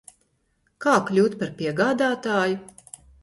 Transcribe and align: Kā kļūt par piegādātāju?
Kā 0.85 0.93
kļūt 1.09 1.35
par 1.43 1.53
piegādātāju? 1.61 2.59